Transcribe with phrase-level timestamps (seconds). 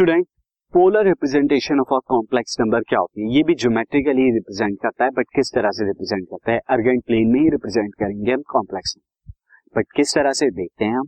[0.00, 0.26] Student
[0.74, 3.34] polar representation of a complex number क्या होती है?
[3.36, 6.58] ये भी ज्योमेट्रिकली रिप्रेजेंट करता है बट किस तरह से रिप्रेजेंट करता है?
[6.70, 8.96] अर्गेंट प्लेन में ही रिप्रेजेंट करेंगे हम कॉम्प्लेक्स
[9.76, 11.06] बट किस तरह से देखते हैं हम?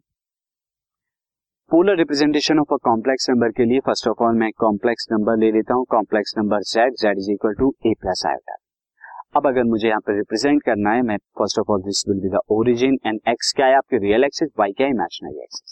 [1.70, 5.50] Polar representation of a complex number के लिए फ़र्स्ट ऑफ़ ऑल मैं कॉम्प्लेक्स नंबर ले
[5.52, 8.56] लेता हूँ complex number Z Z is equal to A plus iota
[9.36, 12.36] अब अगर मुझे यहाँ पर रिप्रेजेंट करना है, मैं first of all this will be
[12.36, 13.76] the origin and X क्या है?
[13.76, 14.92] आपके रियल एक्सिस वाई क्या है?
[14.92, 15.71] इमेजिनरी एक्सिस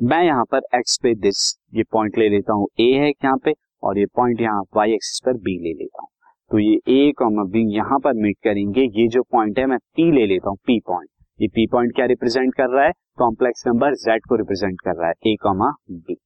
[0.00, 1.38] मैं यहाँ पर एक्स पे दिस
[1.74, 2.66] ये पॉइंट ले लेता हूँ.
[2.80, 6.08] ए है यहाँ पे और ये पॉइंट यहाँ वाई एक्सिस पर बी ले लेता हूँ.
[6.50, 8.82] तो ये ए कॉमा बी यहाँ पर मीट करेंगे.
[8.82, 11.08] ये जो पॉइंट है, मैं पी ले लेता हूँ पी पॉइंट
[11.40, 12.92] ये पी पॉइंट क्या रिप्रेजेंट कर रहा है?
[13.18, 15.14] कॉम्प्लेक्स नंबर जेड को रिप्रेजेंट कर रहा है.
[15.26, 16.16] ए कॉमा बी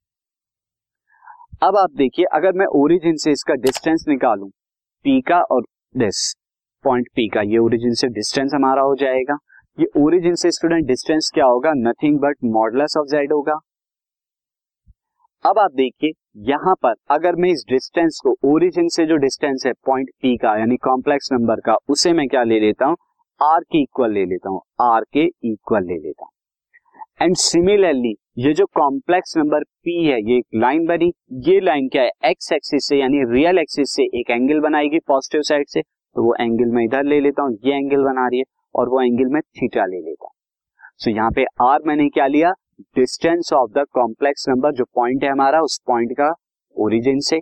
[1.63, 4.47] अब आप देखिए, अगर मैं ओरिजिन से इसका डिस्टेंस निकालू
[5.05, 5.63] पी का और
[5.95, 6.35] दिस
[6.85, 9.37] पॉइंट पी का, ये ओरिजिन से डिस्टेंस हमारा हो जाएगा.
[9.81, 11.73] ये ओरिजिन से स्टूडेंट डिस्टेंस क्या होगा?
[11.75, 13.53] Nothing but modulus of Z होगा।
[15.45, 19.73] अब आप देखिए, यहाँ पर अगर मैं इस डिस्टेंस को ओरिजिन से जो डिस्टेंस है
[19.73, 22.97] पॉइंट पी का, यानी कॉम्प्लेक्स नंबर का, उसे मैं क्या ले लेता हूँ?
[23.41, 26.33] आर के इक्वल ले लेता हूँ। आर के इक्वल ले लेता हूँ।
[27.23, 31.13] एंड सिमिलरली ये जो कॉम्प्लेक्स नंबर पी है, ये एक लाइन बनी।
[31.49, 32.11] ये लाइन क्या है?
[32.25, 36.35] एक्स एक्सिस से, यानी रियल एक्सिस से एक एंगल बनाएगी पॉजिटिव साइड से। तो वो
[36.41, 39.41] एंगल मैं इधर ले लेता हूँ। ये एंगल बना रही है। और वो एंगल में
[39.43, 40.17] थीटा ले हूँ
[40.99, 42.53] सो so, यहाँ पे आर मैंने क्या लिया?
[42.97, 46.33] Distance of the complex number जो पॉइंट है हमारा उस पॉइंट का
[46.77, 47.41] ओरिजिन से।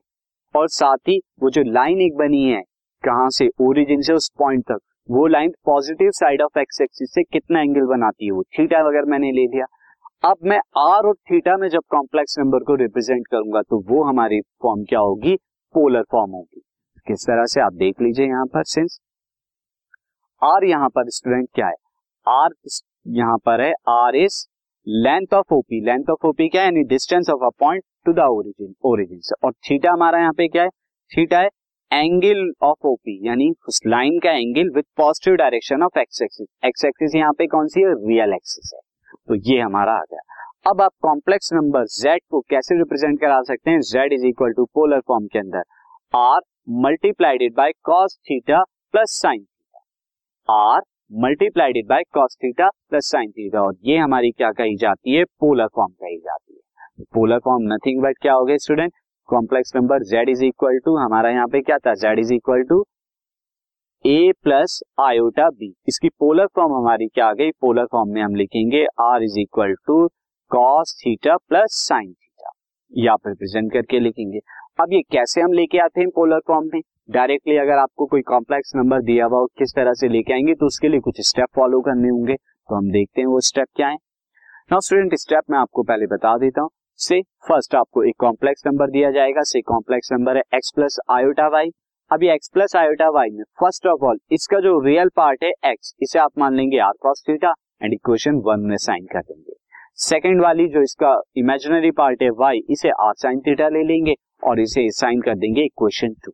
[0.55, 2.61] और साथ ही वो जो लाइन एक बनी है
[3.05, 7.23] कहाँ से ओरिजिन से उस पॉइंट तक वो line positive side of X axis से
[7.23, 8.43] कितना एंगल बनाती है वो?
[8.43, 9.67] थीटा वगैरह मैंने ले लिया।
[10.25, 14.41] अब मैं आर और थीटा में जब कॉम्प्लेक्स नंबर को रिप्रेजेंट करूँगा तो वो हमारी
[14.63, 15.37] फॉर्म क्या होगी?
[15.75, 16.61] पोलर फॉर्म होगी।
[17.07, 18.99] किस तरह से आप देख लीजिए यहाँ पर सिंस
[20.43, 21.75] आर यहाँ पर स्टूडेंट क्या है?
[22.27, 22.51] आर
[23.17, 24.35] यहाँ पर है R is
[24.87, 26.67] length of OP length of OP क्या है?
[26.67, 30.49] यानी distance of a point to the origin origin से। और थीटा हमारा यहाँ पे
[30.49, 30.69] क्या है?
[31.13, 31.49] थीटा है
[31.91, 36.85] एंगल ऑफ़ ओपी यानी उस लाइन का angle with positive direction of X axis X
[36.85, 37.95] axis यहाँ पे कौन सी है?
[38.09, 38.81] रियल एक्सिस है।
[39.29, 43.71] तो ये हमारा आ गया। अब आप कॉम्प्लेक्स नंबर जेड को कैसे रिप्रेजेंट करा सकते
[43.71, 43.81] हैं?
[43.83, 45.63] Z is equal to polar form के अंदर।
[46.15, 46.41] R
[46.85, 48.63] multiplied by cos theta
[48.95, 49.47] plus sine
[50.49, 50.81] R
[51.13, 53.63] multiplied by cos theta plus sine theta.
[53.63, 55.25] और ये हमारी क्या कही जाती है?
[55.41, 58.93] पोलर फॉर्म कही जाती है। पोलर फॉर्म नथिंग बट क्या हो गया student
[59.29, 61.95] complex number Z is equal to हमारा यहाँ पे क्या था?
[61.95, 62.83] Z is equal to
[64.05, 67.51] A plus iota B इसकी पोलर फॉर्म हमारी क्या आ गई?
[67.51, 70.07] पोलर फॉर्म में हम लिखेंगे R is equal to
[70.51, 72.53] cos theta plus sine theta
[72.93, 74.39] या रिप्रेजेंट करके लिखेंगे।
[74.81, 76.81] अब ये कैसे हम लेके आते हैं पोलर फॉर्म में?
[77.09, 80.89] डायरेक्टली अगर आपको कोई कॉम्प्लेक्स नंबर दिया हुआ किस तरह से लेके आएँगे तो उसके
[80.89, 83.97] लिए कुछ स्टेप फॉलो करने होंगे। तो हम देखते हैं वो स्टेप क्या है।
[84.73, 86.71] नाउ स्टूडेंट स्टेप मैं आपको पहले बता देता हूँ।
[87.01, 91.47] से फ़र्स्ट आपको एक कॉम्प्लेक्स नंबर दिया जाएगा। से कॉम्प्लेक्स नंबर है एक्स प्लस आयोटा
[91.49, 91.71] वाई
[92.11, 95.95] अभी एक्स प्लस आयोटा वाई में फ़र्स्ट ऑफ़ ऑल इसका जो रियल पार्ट है एक्स
[96.03, 97.53] इसे आप मान लेंगे R cos theta
[97.83, 99.55] and equation one में साइन कर देंगे।
[100.01, 104.15] सेकेंड वाली जो इसका इमेजिनरी पार्ट है वाई इसे आर साइन थीटा ले लेंगे
[104.45, 106.33] और इसे साइन कर देंगे इक्वेशन टू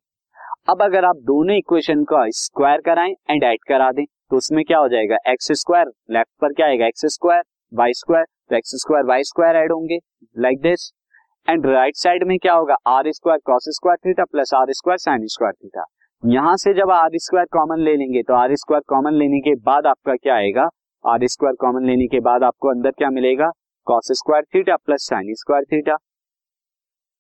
[0.68, 4.78] अब अगर आप दोनों इक्वेशन का स्क्वायर कराएँ एंड ऐड करा दें तो उसमें क्या
[4.78, 5.16] हो जाएगा?
[5.28, 6.86] एक्स स्क्वायर लेफ़्ट पर क्या आएगा?
[6.86, 7.42] एक्स स्क्वायर
[7.72, 9.98] वाई स्क्वायर तो X square Y square add होंगे
[10.38, 10.90] like this
[11.48, 12.76] and right side में क्या होगा?
[12.86, 15.84] R square cos square theta plus R square sine square theta
[16.22, 19.86] यहाँ से जब आर स्क्वायर कॉमन ले लेंगे तो आर स्क्वायर कॉमन लेने के बाद
[19.86, 20.68] आपका क्या आएगा?
[21.04, 23.50] आर स्क्वायर कॉमन लेने के बाद आपको अंदर क्या मिलेगा?
[23.86, 25.98] Cos square theta plus sine square theta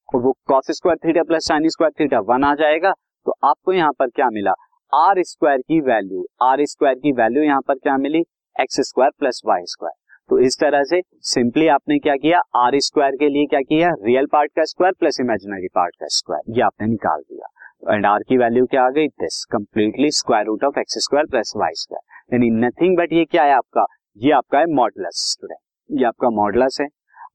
[0.08, 2.94] और वो cos square theta plus sine square theta one आ जाएगा
[3.26, 4.52] तो आपको यहाँ पर क्या मिला?
[4.92, 8.20] आर स्क्वायर की वैल्यू आर स्क्वायर की वैल्यू यहाँ पर क्या मिली?
[8.56, 12.40] X square plus Y square तो इस तरह से सिंपली आपने क्या किया?
[12.56, 13.90] आर स्क्वायर के लिए क्या किया?
[14.02, 17.94] रियल पार्ट का स्क्वायर प्लस इमेजिनरी पार्ट का स्क्वायर ये आपने निकाल दिया.
[17.94, 19.08] एंड आर की वैल्यू क्या आ गई?
[19.08, 23.44] This completely square root of X square plus Y square यानी नथिंग बट ये क्या
[23.44, 23.84] है आपका?
[24.16, 26.86] ये आपका है मॉडलस स्टूडेंट ये आपका मॉडलस है.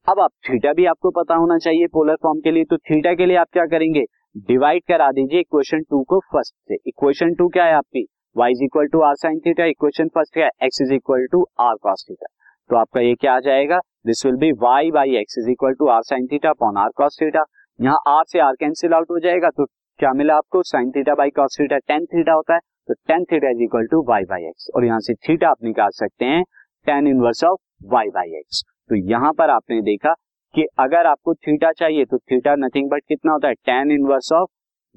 [0.09, 2.63] अब आप थीटा भी आपको पता होना चाहिए पोलर फॉर्म के लिए.
[2.63, 4.05] तो थीटा के लिए आप क्या करेंगे?
[4.35, 8.05] डिवाइड करा दीजिए इक्वेशन टू को फ़र्स्ट से। इक्वेशन टू क्या है आपकी?
[8.35, 10.51] Y is equal to R sine theta equation first क्या है?
[10.67, 12.27] X is equal to R cos theta
[12.69, 13.79] तो आपका ये क्या आ जाएगा?
[14.05, 17.17] This will be y by X is equal to R sine theta upon R cos
[17.21, 17.43] theta
[17.79, 20.63] यहाँ r से r कैंसिल आउट हो जाएगा तो क्या मिला आपको?
[20.63, 24.03] Sine theta by cos theta tan theta होता है तो tan theta is equal to
[24.09, 26.43] Y by X और यहाँ से थीटा आप निकाल सकते हैं
[26.87, 27.59] tan inverse of
[27.93, 30.13] Y by X तो यहाँ पर आपने देखा
[30.55, 33.53] कि अगर आपको थीटा चाहिए तो थीटा नथिंग बट कितना होता है?
[33.55, 34.49] Tan inverse of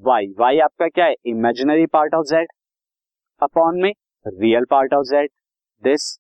[0.03, 1.15] Y Y आपका क्या है?
[1.27, 2.49] Imaginary part of Z
[3.43, 3.93] upon में
[4.27, 5.31] real part of Z
[5.83, 6.17] this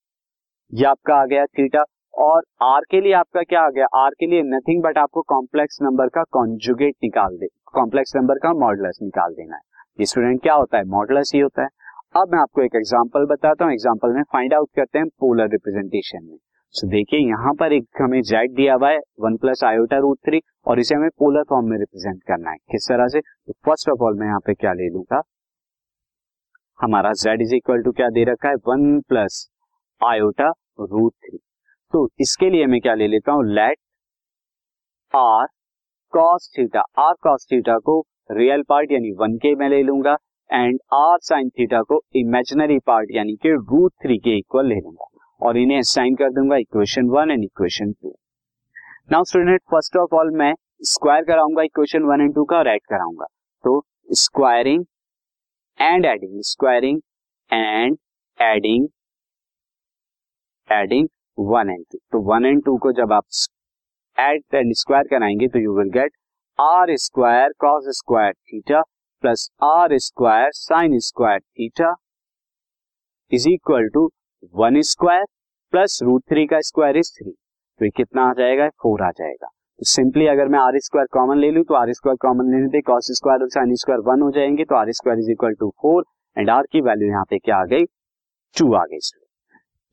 [0.72, 1.84] ये आपका आ गया थीटा।
[2.14, 3.86] और आर के लिए आपका क्या आ गया?
[3.96, 8.52] आर के लिए नथिंग बट आपको कॉम्प्लेक्स नंबर का कॉन्जुगेट निकाल दे कॉम्प्लेक्स नंबर का
[8.54, 9.62] मॉडलस निकाल देना है।
[10.00, 10.84] ये स्टूडेंट क्या होता है?
[10.86, 11.68] मॉडलस ही होता है।
[12.16, 16.24] अब मैं आपको एक एग्ज़ाम्पल बताता हूँ। एग्ज़ाम्पल में फाइंड आउट करते हैं पोलर रिप्रेजेंटेशन
[16.24, 16.36] में।
[16.74, 20.40] So, देखिए यहाँ पर एक हमें जेड दिया हुआ है one plus iota root three
[20.66, 23.20] और इसे हमें पोलर फॉर्म में रिप्रेजेंट करना है। किस तरह से?
[23.20, 25.20] तो फ़र्स्ट ऑफ़ ऑल मैं यहाँ पे क्या ले लूँगा?
[26.80, 28.54] हमारा जेड इज़ इक्वल टू क्या दे रखा है?
[28.68, 29.48] One plus
[30.00, 30.48] iota
[30.80, 31.38] root three
[31.92, 33.44] तो इसके लिए मैं क्या ले लेता हूँ?
[33.44, 33.78] Let
[35.14, 35.46] R
[36.12, 40.16] cos theta R cos theta को रियल पार्ट यानी वन के मैं ले लूँगा
[40.50, 45.06] एंड आर साइन थीटा को इमेजिनरी पार्ट यानी कि रूट थ्री के इक्वल ले लूँगा।
[45.42, 48.16] और इन्हें साइन कर दूँगा equation one and equation two
[49.12, 50.52] now student first of all मैं
[50.86, 53.26] स्क्वायर कराऊँगा इक्वेशन वन एंड टू का और एड कराऊँगा.
[53.64, 53.82] तो
[54.16, 54.84] squaring
[55.78, 57.00] and adding squaring
[57.50, 57.96] and
[58.38, 58.88] adding
[60.68, 61.08] adding
[61.38, 63.24] one and two तो वन एंड टू को जब आप
[64.18, 66.12] एड एंड स्क्वायर कराएँगे तो you will get
[66.58, 68.82] R square cos square theta
[69.22, 71.94] plus R square sine square theta
[73.32, 74.10] is equal to
[74.54, 75.24] one square
[75.72, 78.68] plus root three का square is three. तो ये कितना आ जाएगा?
[78.82, 82.16] फोर आ जाएगा। तो सिंपली अगर मैं आर स्क्वायर कॉमन ले लू तो आर स्क्वायर
[82.22, 85.30] कॉमन लेने पे कॉस स्क्वायर और साइन स्क्वायर वन हो जाएँगे तो R square is
[85.30, 86.04] equal to four
[86.36, 87.84] and R की वैल्यू यहाँ पे क्या आ गई?
[88.54, 88.98] टू आ गई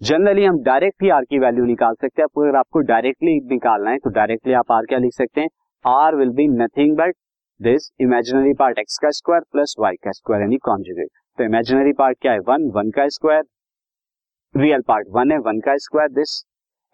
[0.02, 3.98] जनरली हम डायरेक्ट ही आर की वैल्यू निकाल सकते हैं। अगर आपको डायरेक्टली निकालना है
[3.98, 5.50] तो डायरेक्टली आप आर क्या लिख सकते हैं?
[5.86, 7.16] R will be nothing but
[7.60, 12.18] this imaginary part X का स्क्वायर प्लस वाई का स्क्वायर यानी कॉन्जुगेट तो इमेजिनरी पार्ट
[12.22, 12.40] क्या है?
[12.40, 13.44] वन वन का स्क्वायर
[14.56, 16.32] रियल पार्ट वन है वन का square this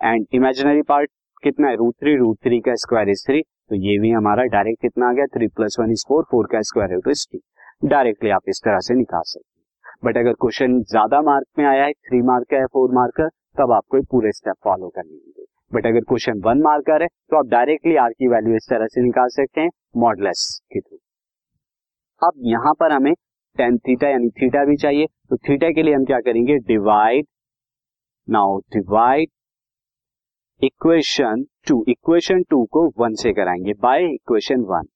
[0.02, 1.10] and imaginary part
[1.44, 1.76] कितना है?
[1.76, 5.14] रूट थ्री रूट थ्री का स्क्वायर इज़ थ्री तो ये भी हमारा डायरेक्ट कितना आ
[5.14, 5.26] गया?
[5.28, 7.28] Three plus one is four four का स्क्वायर है तो इस
[7.86, 11.86] डायरेक्टली आप इस तरह से निकाल सकते हैं। बट अगर क्वेश्चन ज़्यादा मार्क में आया
[11.86, 13.28] है थ्री मार्क है फोर मार्क का
[13.58, 17.48] तब आपको पूरे स्टेप फॉलो करने होंगे। बट अगर क्वेश्चन वन मार्कर है तो आप
[17.50, 20.98] डायरेक्टली आर की वैल्यू इस तरह से निकाल सकते हैं मॉडलेस के थ्रू
[22.22, 23.14] अब यहाँ पर हमें
[23.58, 26.58] टेन थीटा यानी थीटा भी चाहिए। तो थीटा के लिए हम क्या करेंगे?
[26.60, 27.26] Divide
[28.28, 29.30] now divide
[30.62, 34.88] equation two equation two को वन से कराएँगे बाय इक्वेशन वन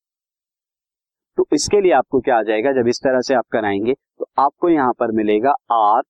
[1.38, 2.72] तो इसके लिए आपको क्या आ जाएगा?
[2.72, 6.02] जब इस तरह से आप कराएँगे तो आपको यहाँ पर मिलेगा R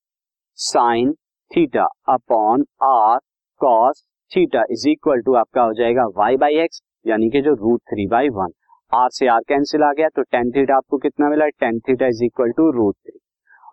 [0.60, 1.14] sine
[1.52, 3.20] theta upon R
[3.62, 7.82] cos theta is equal to आपका हो जाएगा वाई बाई एक्स यानी कि जो root
[7.82, 8.54] three by one
[8.94, 11.48] R से आर कैंसिल आ गया तो टेन थीटा आपको कितना मिला?
[11.48, 13.20] Tan theta is equal to root three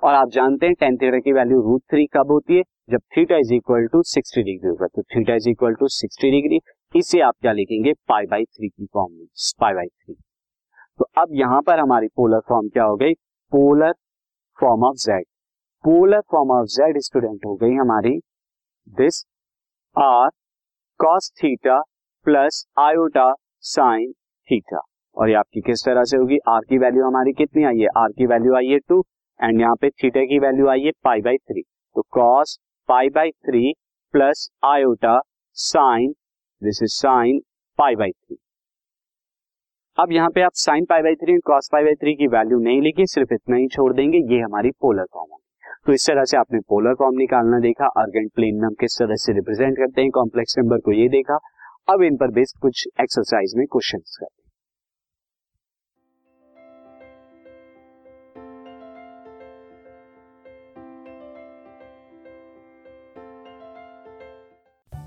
[0.03, 2.63] और आप जानते हैं टेन थीटा की वैल्यू रूट थ्री कब होती है?
[2.91, 6.61] जब theta is equal to sixty degree होगा तो theta is equal to sixty degree
[6.95, 7.93] इसे आप क्या लिखेंगे?
[8.09, 9.27] पाई बाई थ्री की फॉर्म में
[9.61, 10.15] पाई बाई थ्री
[10.99, 13.15] तो अब यहाँ पर हमारी पोलर फॉर्म क्या हो गई?
[13.53, 13.93] Polar
[14.59, 15.25] form of Z
[15.85, 18.19] polar form of Z student हो गई हमारी
[19.01, 19.25] this
[19.97, 20.29] R
[21.01, 21.81] cos theta
[22.27, 23.33] plus iota
[23.65, 24.13] sine
[24.49, 24.81] theta
[25.17, 26.39] और ये आपकी किस तरह से होगी?
[26.49, 27.89] आर की वैल्यू हमारी कितनी आई है?
[27.97, 29.03] आर की वैल्यू आई है टू
[29.41, 31.63] एंड यहाँ पे थीटा की वैल्यू आई है पाई बाई थ्री
[31.97, 33.73] तो cos pi by three
[34.15, 35.21] plus iota
[35.57, 36.15] sine
[36.63, 37.41] this is sine
[37.79, 38.37] pi by three
[39.99, 42.81] अब यहाँ पे आप sine pi by three cos pi by three की वैल्यू नहीं
[42.83, 45.43] लिखी, सिर्फ़ इतना ही छोड़ देंगे, ये हमारी पोलर फॉर्म होगी।
[45.87, 49.17] तो इस तरह से आपने पोलर फॉर्म निकालना देखा, अर्गेंट प्लेन में हम किस तरह
[49.17, 51.39] से रिप्रेजेंट करते हैं कॉम्प्लेक्स नंबर को ये देखा।
[51.89, 54.46] अब इन पर बेस्ड कुछ एक्सरसाइज में क्वेश्चन करते हैं।